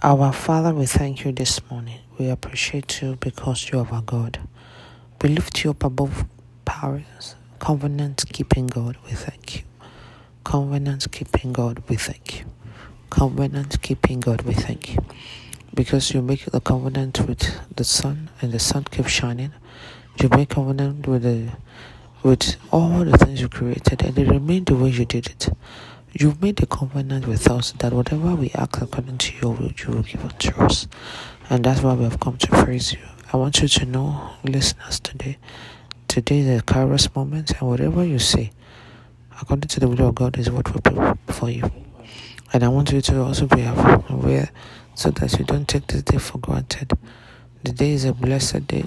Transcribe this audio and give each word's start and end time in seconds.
Our 0.00 0.32
Father, 0.32 0.72
we 0.72 0.86
thank 0.86 1.24
you 1.24 1.32
this 1.32 1.60
morning. 1.68 1.98
We 2.20 2.28
appreciate 2.30 3.02
you 3.02 3.16
because 3.16 3.68
you 3.68 3.80
are 3.80 3.88
our 3.92 4.00
God. 4.00 4.38
We 5.20 5.30
lift 5.30 5.64
you 5.64 5.72
up 5.72 5.82
above 5.82 6.24
powers. 6.64 7.34
Covenant 7.58 8.24
keeping 8.32 8.68
God, 8.68 8.96
we 9.04 9.10
thank 9.10 9.56
you. 9.56 9.62
Covenant 10.44 11.10
keeping 11.10 11.52
God, 11.52 11.82
we 11.88 11.96
thank 11.96 12.38
you. 12.38 12.46
Covenant 13.10 13.82
keeping 13.82 14.20
God, 14.20 14.42
we 14.42 14.54
thank 14.54 14.94
you. 14.94 15.04
Because 15.74 16.14
you 16.14 16.22
make 16.22 16.44
the 16.44 16.60
covenant 16.60 17.26
with 17.26 17.58
the 17.74 17.82
sun 17.82 18.30
and 18.40 18.52
the 18.52 18.60
sun 18.60 18.84
keeps 18.84 19.10
shining. 19.10 19.52
You 20.22 20.28
make 20.28 20.50
covenant 20.50 21.08
with 21.08 21.24
the 21.24 21.50
with 22.22 22.56
all 22.70 23.04
the 23.04 23.18
things 23.18 23.40
you 23.40 23.48
created 23.48 24.02
and 24.02 24.14
they 24.14 24.24
remain 24.24 24.64
the 24.64 24.76
way 24.76 24.90
you 24.90 25.04
did 25.04 25.26
it. 25.26 25.48
You've 26.14 26.40
made 26.40 26.62
a 26.62 26.66
covenant 26.66 27.26
with 27.26 27.50
us 27.50 27.72
that 27.72 27.92
whatever 27.92 28.34
we 28.34 28.50
ask 28.52 28.80
according 28.80 29.18
to 29.18 29.36
your 29.42 29.52
will, 29.52 29.72
you 29.76 29.88
will 29.88 30.02
give 30.02 30.24
unto 30.24 30.54
us. 30.62 30.88
And 31.50 31.62
that's 31.62 31.82
why 31.82 31.92
we 31.92 32.04
have 32.04 32.18
come 32.18 32.38
to 32.38 32.46
praise 32.48 32.94
you. 32.94 33.00
I 33.30 33.36
want 33.36 33.60
you 33.60 33.68
to 33.68 33.84
know, 33.84 34.30
listeners, 34.42 35.00
today, 35.00 35.36
today 36.08 36.38
is 36.38 36.60
a 36.60 36.64
kairos 36.64 37.14
moment, 37.14 37.50
and 37.60 37.68
whatever 37.68 38.06
you 38.06 38.18
say, 38.18 38.52
according 39.38 39.68
to 39.68 39.80
the 39.80 39.88
will 39.88 40.08
of 40.08 40.14
God, 40.14 40.38
is 40.38 40.50
what 40.50 40.72
will 40.72 40.80
be 40.80 41.32
for 41.32 41.50
you. 41.50 41.70
And 42.54 42.64
I 42.64 42.68
want 42.68 42.90
you 42.90 43.02
to 43.02 43.22
also 43.22 43.46
be 43.46 43.62
aware 44.08 44.50
so 44.94 45.10
that 45.10 45.38
you 45.38 45.44
don't 45.44 45.68
take 45.68 45.88
this 45.88 46.02
day 46.02 46.16
for 46.16 46.38
granted. 46.38 46.90
The 47.64 47.72
day 47.72 47.92
is 47.92 48.06
a 48.06 48.14
blessed 48.14 48.66
day, 48.66 48.86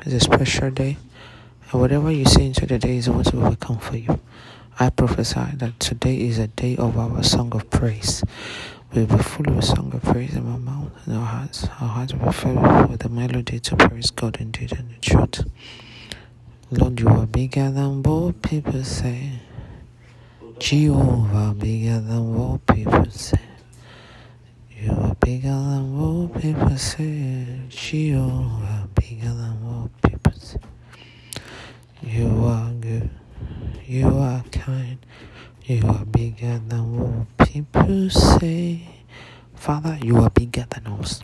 it's 0.00 0.14
a 0.14 0.20
special 0.20 0.70
day, 0.70 0.96
and 1.70 1.80
whatever 1.82 2.10
you 2.10 2.24
say 2.24 2.46
into 2.46 2.64
the 2.64 2.78
day 2.78 2.96
is 2.96 3.10
what 3.10 3.32
will 3.34 3.50
become 3.50 3.78
for 3.78 3.98
you. 3.98 4.18
I 4.80 4.88
prophesy 4.90 5.44
that 5.56 5.78
today 5.80 6.16
is 6.22 6.38
a 6.38 6.46
day 6.46 6.76
of 6.76 6.96
our 6.98 7.22
song 7.22 7.52
of 7.54 7.68
praise. 7.70 8.24
We 8.94 9.04
will 9.04 9.18
be 9.18 9.22
full 9.22 9.48
of 9.48 9.58
a 9.58 9.62
song 9.62 9.92
of 9.94 10.02
praise 10.02 10.34
in 10.34 10.50
our 10.50 10.58
mouth 10.58 10.90
and 11.04 11.16
our 11.18 11.26
hearts. 11.26 11.64
Our 11.80 11.88
hearts 11.88 12.14
will 12.14 12.26
be 12.26 12.32
filled 12.32 12.90
with 12.90 13.00
the 13.00 13.10
melody 13.10 13.60
to 13.60 13.76
praise 13.76 14.10
God 14.10 14.38
indeed 14.40 14.72
and 14.72 14.88
the 14.90 14.98
truth. 15.00 15.44
Lord, 16.70 16.98
you 17.00 17.08
are 17.08 17.26
bigger 17.26 17.70
than 17.70 18.02
what 18.02 18.40
people 18.40 18.82
say. 18.82 19.40
Jehovah, 20.58 21.54
bigger 21.54 22.00
than 22.00 22.34
what 22.34 22.66
people 22.66 23.10
say. 23.10 23.40
You 24.80 24.92
are 24.92 25.14
bigger 25.16 25.48
than 25.48 25.96
what 25.98 26.40
people 26.40 26.76
say. 26.78 27.46
Jehovah, 27.68 28.88
bigger 28.94 29.26
than 29.34 29.62
what 29.66 30.02
people 30.02 30.32
say. 30.32 30.58
You 32.02 32.44
are 32.46 32.70
good. 32.80 33.10
You 33.86 34.08
are 34.18 34.42
You 34.64 35.82
are 35.88 36.04
bigger 36.04 36.60
than 36.68 36.98
what 36.98 37.48
people 37.48 38.10
say. 38.10 38.82
Father, 39.56 39.98
you 40.00 40.18
are 40.18 40.30
bigger 40.30 40.66
than 40.70 40.86
us. 40.86 41.20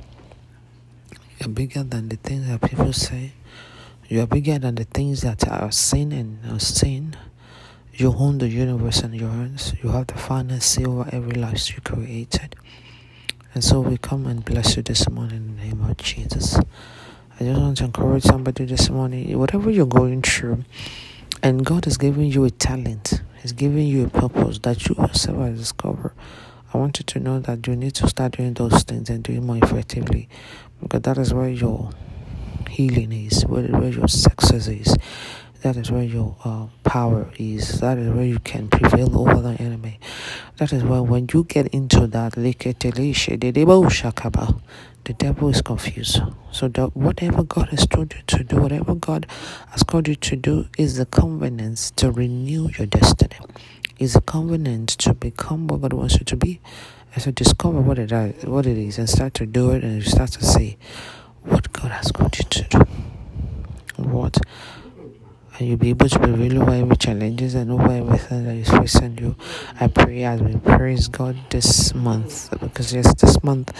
You 1.38 1.46
are 1.46 1.48
bigger 1.50 1.84
than 1.84 2.08
the 2.08 2.16
things 2.16 2.48
that 2.48 2.60
people 2.68 2.92
say. 2.92 3.32
You 4.08 4.22
are 4.22 4.26
bigger 4.26 4.58
than 4.58 4.74
the 4.74 4.84
things 4.84 5.20
that 5.20 5.46
are 5.46 5.70
seen 5.70 6.10
and 6.10 6.38
unseen. 6.44 7.16
You 7.92 8.12
own 8.18 8.38
the 8.38 8.48
universe 8.48 9.02
in 9.02 9.12
your 9.12 9.30
hands. 9.30 9.72
You 9.82 9.90
have 9.90 10.08
the 10.08 10.18
final 10.18 10.58
say 10.58 10.84
over 10.84 11.08
every 11.12 11.32
life 11.32 11.68
you 11.72 11.80
created. 11.82 12.56
And 13.54 13.62
so 13.62 13.80
we 13.80 13.98
come 13.98 14.26
and 14.26 14.44
bless 14.44 14.76
you 14.76 14.82
this 14.82 15.08
morning 15.08 15.36
in 15.36 15.56
the 15.56 15.62
name 15.62 15.80
of 15.88 15.96
Jesus. 15.98 16.56
I 16.56 17.44
just 17.44 17.60
want 17.60 17.76
to 17.78 17.84
encourage 17.84 18.24
somebody 18.24 18.64
this 18.64 18.90
morning, 18.90 19.38
whatever 19.38 19.70
you're 19.70 19.86
going 19.86 20.22
through, 20.22 20.64
and 21.40 21.64
God 21.64 21.84
has 21.84 21.96
given 21.96 22.24
you 22.24 22.44
a 22.44 22.50
talent, 22.50 23.22
He's 23.42 23.52
giving 23.52 23.86
you 23.86 24.06
a 24.06 24.08
purpose 24.08 24.58
that 24.60 24.88
you 24.88 24.96
yourself 24.96 25.38
have 25.38 25.56
discovered. 25.56 26.12
I 26.74 26.78
want 26.78 26.98
you 26.98 27.04
to 27.04 27.20
know 27.20 27.38
that 27.40 27.66
you 27.66 27.76
need 27.76 27.94
to 27.94 28.08
start 28.08 28.32
doing 28.36 28.54
those 28.54 28.82
things 28.82 29.08
and 29.08 29.22
doing 29.22 29.46
more 29.46 29.58
effectively 29.58 30.28
because 30.82 31.02
that 31.02 31.18
is 31.18 31.32
where 31.32 31.48
your 31.48 31.90
healing 32.68 33.12
is, 33.12 33.46
where, 33.46 33.64
where 33.68 33.90
your 33.90 34.08
success 34.08 34.66
is. 34.66 34.96
That 35.62 35.76
is 35.76 35.90
where 35.90 36.04
your 36.04 36.36
uh, 36.44 36.66
power 36.84 37.30
is. 37.38 37.80
That 37.80 37.98
is 37.98 38.12
where 38.12 38.24
you 38.24 38.38
can 38.38 38.68
prevail 38.68 39.18
over 39.18 39.40
the 39.40 39.60
enemy. 39.60 39.98
That 40.58 40.72
is 40.72 40.82
why 40.82 40.98
when 40.98 41.28
you 41.32 41.44
get 41.44 41.68
into 41.68 42.08
that, 42.08 42.32
the 42.32 42.52
devil 45.16 45.48
is 45.48 45.62
confused. 45.62 46.20
So 46.50 46.66
that 46.66 46.96
whatever 46.96 47.44
God 47.44 47.68
has 47.68 47.86
told 47.86 48.12
you 48.12 48.22
to 48.26 48.42
do, 48.42 48.56
whatever 48.56 48.96
God 48.96 49.26
has 49.68 49.84
called 49.84 50.08
you 50.08 50.16
to 50.16 50.34
do, 50.34 50.66
is 50.76 50.96
the 50.96 51.06
covenant 51.06 51.78
to 51.96 52.10
renew 52.10 52.70
your 52.76 52.88
destiny. 52.88 53.36
Is 54.00 54.16
a 54.16 54.20
covenant 54.20 54.88
to 54.98 55.14
become 55.14 55.68
what 55.68 55.82
God 55.82 55.92
wants 55.92 56.18
you 56.18 56.24
to 56.24 56.36
be, 56.36 56.60
and 57.14 57.22
to 57.22 57.30
discover 57.30 57.80
what 57.80 57.98
it 58.00 58.10
is, 58.10 58.44
what 58.44 58.66
it 58.66 58.76
is, 58.76 58.98
and 58.98 59.08
start 59.08 59.34
to 59.34 59.46
do 59.46 59.70
it, 59.70 59.84
and 59.84 59.94
you 59.94 60.02
start 60.02 60.32
to 60.32 60.44
see 60.44 60.76
what 61.42 61.72
God 61.72 61.92
has 61.92 62.10
called 62.10 62.36
you 62.36 62.44
to 62.44 62.64
do. 62.64 62.78
What 63.96 64.38
and 65.58 65.68
you'll 65.68 65.76
be 65.76 65.90
able 65.90 66.08
to 66.08 66.18
prevail 66.18 66.62
over 66.62 66.72
every 66.72 66.96
challenges 66.96 67.54
and 67.54 67.70
over 67.72 67.90
everything 67.90 68.44
that 68.44 68.56
is 68.56 68.70
facing 68.70 69.18
you. 69.18 69.36
I 69.80 69.88
pray 69.88 70.24
as 70.24 70.40
we 70.42 70.56
praise 70.56 71.08
God 71.08 71.36
this 71.50 71.94
month 71.94 72.50
because 72.60 72.92
yes, 72.94 73.12
this 73.14 73.42
month 73.42 73.72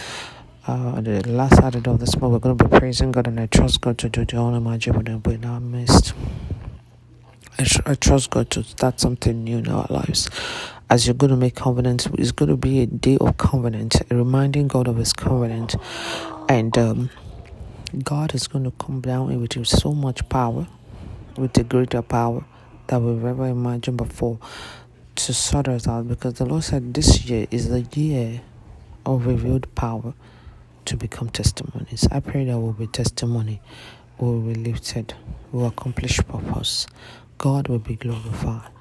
uh, 0.67 1.01
the 1.01 1.27
last 1.27 1.55
Saturday 1.55 1.89
of 1.89 1.99
this 1.99 2.15
month, 2.19 2.31
we're 2.31 2.39
going 2.39 2.55
to 2.55 2.63
be 2.63 2.77
praising 2.79 3.11
God, 3.11 3.25
and 3.25 3.39
I 3.39 3.47
trust 3.47 3.81
God 3.81 3.97
to 3.99 4.09
do 4.09 4.23
the 4.23 4.39
unimaginable 4.39 5.31
in 5.31 5.43
our 5.43 5.59
midst. 5.59 6.13
I, 7.57 7.63
tr- 7.63 7.81
I 7.87 7.95
trust 7.95 8.29
God 8.29 8.51
to 8.51 8.63
start 8.63 8.99
something 8.99 9.43
new 9.43 9.57
in 9.57 9.67
our 9.67 9.87
lives. 9.89 10.29
As 10.89 11.07
you're 11.07 11.15
going 11.15 11.31
to 11.31 11.37
make 11.37 11.55
covenants, 11.55 12.07
it's 12.19 12.31
going 12.31 12.49
to 12.49 12.57
be 12.57 12.81
a 12.81 12.85
day 12.85 13.17
of 13.19 13.37
covenant, 13.37 14.01
reminding 14.11 14.67
God 14.67 14.87
of 14.87 14.97
His 14.97 15.11
covenant, 15.11 15.75
and 16.47 16.77
um, 16.77 17.09
God 18.03 18.35
is 18.35 18.47
going 18.47 18.65
to 18.65 18.71
come 18.71 19.01
down 19.01 19.39
with 19.41 19.65
so 19.65 19.93
much 19.93 20.27
power, 20.29 20.67
with 21.39 21.57
a 21.57 21.63
greater 21.63 22.01
power 22.01 22.43
that 22.87 23.01
we've 23.01 23.23
ever 23.23 23.47
imagined 23.47 23.97
before, 23.97 24.39
to 25.15 25.33
sort 25.33 25.67
us 25.67 25.87
out. 25.87 26.07
Because 26.07 26.35
the 26.35 26.45
Lord 26.45 26.63
said 26.63 26.93
this 26.93 27.25
year 27.25 27.47
is 27.51 27.69
the 27.69 27.81
year 27.99 28.41
of 29.05 29.25
revealed 29.25 29.73
power 29.75 30.13
to 30.85 30.97
become 30.97 31.29
testimonies. 31.29 32.07
I 32.11 32.19
pray 32.19 32.45
that 32.45 32.57
we'll 32.57 32.73
be 32.73 32.87
testimony, 32.87 33.61
we 34.17 34.27
will 34.27 34.41
be 34.41 34.55
lifted, 34.55 35.13
we 35.51 35.59
will 35.59 35.67
accomplish 35.67 36.17
purpose. 36.19 36.87
God 37.37 37.67
will 37.67 37.79
be 37.79 37.95
glorified. 37.95 38.71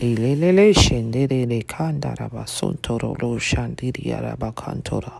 Ilelele 0.00 0.74
shendelele 0.74 1.64
kandaraba 1.66 2.46
sontoro 2.46 3.14
lo 3.20 3.36
shandiri 3.38 4.12
araba 4.14 4.52
kantora. 4.52 5.12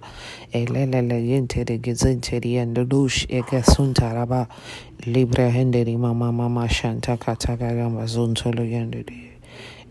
Elelele 0.54 1.20
yentere 1.28 1.78
gizenteri 1.78 2.54
endelush 2.56 3.26
eke 3.28 3.62
suntaraba. 3.62 4.48
Libre 5.06 5.50
henderi 5.50 5.98
mama 5.98 6.32
mama 6.32 6.66
shantaka 6.68 7.36
tagaramba 7.36 8.06
zontolo 8.06 8.64
yenderi. 8.64 9.32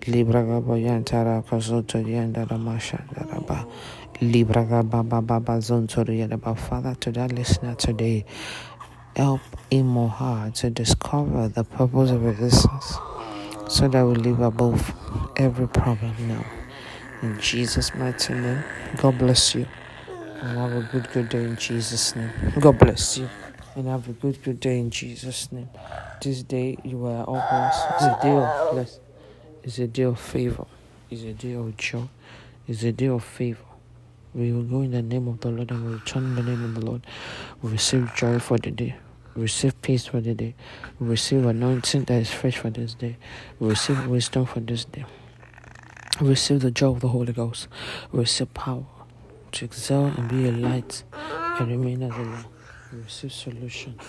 Libra 0.08 0.44
gaba 0.44 0.76
yantara 0.78 1.44
kazoto 1.44 2.00
yandara 2.00 2.58
mashandaraba. 2.58 3.68
Libra 4.22 4.66
gaba 4.66 5.04
baba 5.04 5.60
zontolo 5.60 6.12
yandaba. 6.14 6.58
Father, 6.58 6.96
to 6.96 7.12
that 7.12 7.32
listener 7.34 7.76
today, 7.76 8.26
help 9.16 9.42
him 9.72 9.96
to 10.54 10.70
discover 10.70 11.48
the 11.48 11.64
purpose 11.64 12.12
of 12.12 12.26
existence 12.28 12.98
so 13.68 13.88
that 13.88 14.06
we 14.06 14.16
live 14.16 14.40
above 14.42 14.94
every 15.38 15.68
problem 15.68 16.14
now. 16.28 16.46
In 17.22 17.40
Jesus' 17.40 17.96
mighty 17.96 18.34
name, 18.34 18.64
God 18.98 19.18
bless 19.18 19.56
you. 19.56 19.66
And 20.42 20.58
have 20.58 20.74
a 20.74 20.82
good, 20.92 21.12
good 21.12 21.30
day 21.30 21.44
in 21.44 21.56
Jesus' 21.56 22.16
name. 22.16 22.30
God 22.60 22.78
bless 22.78 23.18
you. 23.18 23.30
And 23.76 23.88
have 23.88 24.08
a 24.08 24.14
good, 24.14 24.44
good 24.44 24.60
day 24.60 24.80
in 24.80 24.90
Jesus' 24.90 25.52
name. 25.52 25.70
This 26.22 26.44
day 26.44 26.78
you 26.84 27.06
are 27.08 27.24
all 27.24 27.44
blessed. 27.50 27.88
It's 27.94 28.04
a 28.04 28.20
day 28.22 28.32
of 28.32 28.72
bless. 28.74 29.00
It's 29.64 29.80
a 29.80 29.88
day 29.88 30.04
of 30.04 30.20
favor. 30.20 30.66
It's 31.10 31.24
a 31.24 31.34
day 31.34 31.54
of 31.54 31.76
joy. 31.78 32.08
It's 32.68 32.84
a 32.84 32.92
day 32.92 33.08
of 33.08 33.24
favor. 33.24 33.64
We 34.34 34.52
will 34.52 34.64
go 34.64 34.82
in 34.82 34.92
the 34.92 35.02
name 35.02 35.28
of 35.28 35.40
the 35.40 35.50
Lord 35.50 35.72
and 35.72 35.86
we 35.86 35.92
will 35.94 36.02
in 36.16 36.36
the 36.36 36.44
name 36.44 36.64
of 36.64 36.76
the 36.76 36.86
Lord. 36.86 37.02
We 37.62 37.72
receive 37.72 38.12
joy 38.16 38.40
for 38.40 38.58
the 38.58 38.72
day. 38.72 38.96
Receive 39.36 39.82
peace 39.82 40.06
for 40.06 40.22
the 40.22 40.34
day. 40.34 40.56
Receive 40.98 41.46
anointing 41.46 42.06
that 42.06 42.22
is 42.22 42.32
fresh 42.32 42.58
for 42.58 42.70
this 42.70 42.94
day. 42.94 43.18
Receive 43.60 44.08
wisdom 44.08 44.46
for 44.46 44.62
this 44.62 44.86
day. 44.86 45.06
Receive 46.22 46.62
the 46.62 46.72
joy 46.72 46.92
of 46.92 47.02
the 47.02 47.10
Holy 47.10 47.34
Ghost. 47.34 47.68
Receive 48.14 48.54
power 48.54 48.86
to 49.52 49.66
excel 49.66 50.06
and 50.06 50.30
be 50.30 50.48
a 50.48 50.52
light 50.52 51.04
and 51.12 51.68
remain 51.68 52.04
as 52.04 52.16
a 52.16 52.22
light. 52.22 52.46
Receive 52.94 53.34
solution 53.34 54.00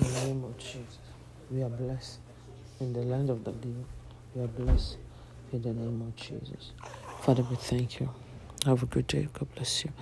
in 0.00 0.12
the 0.12 0.20
name 0.26 0.44
of 0.44 0.58
Jesus. 0.58 0.98
We 1.50 1.62
are 1.62 1.70
blessed 1.70 2.18
in 2.80 2.92
the 2.92 3.00
land 3.00 3.30
of 3.30 3.44
the 3.44 3.52
living. 3.52 3.86
We 4.34 4.42
are 4.42 4.48
blessed 4.48 4.98
in 5.52 5.62
the 5.62 5.72
name 5.72 6.02
of 6.02 6.14
Jesus. 6.16 6.72
Father, 7.22 7.42
we 7.48 7.56
thank 7.56 7.98
you. 7.98 8.10
Have 8.66 8.82
a 8.82 8.86
good 8.86 9.06
day. 9.06 9.28
God 9.32 9.48
bless 9.54 9.84
you. 9.84 9.92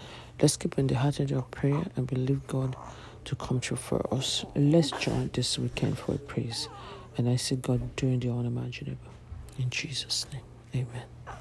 Let's 0.40 0.56
keep 0.56 0.78
in 0.78 0.88
the 0.88 0.96
heart 0.96 1.20
of 1.20 1.30
your 1.30 1.42
prayer 1.42 1.84
and 1.94 2.06
believe 2.08 2.44
God 2.48 2.74
to 3.24 3.34
come 3.36 3.60
true 3.60 3.76
for 3.76 4.12
us. 4.12 4.44
Let's 4.54 4.90
join 4.92 5.30
this 5.32 5.58
weekend 5.58 5.98
for 5.98 6.14
a 6.14 6.18
praise. 6.18 6.68
And 7.16 7.28
I 7.28 7.36
see 7.36 7.56
God 7.56 7.96
doing 7.96 8.20
the 8.20 8.30
unimaginable. 8.30 9.10
In 9.58 9.70
Jesus' 9.70 10.26
name, 10.32 10.42
amen. 10.74 11.36